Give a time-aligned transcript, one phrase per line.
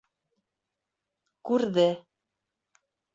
[1.49, 1.85] Күрҙе...